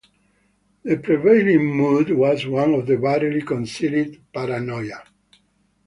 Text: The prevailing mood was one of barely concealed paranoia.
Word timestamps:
The 0.83 0.97
prevailing 0.97 1.75
mood 1.77 2.09
was 2.09 2.47
one 2.47 2.73
of 2.73 2.87
barely 2.87 3.43
concealed 3.43 4.17
paranoia. 4.33 5.03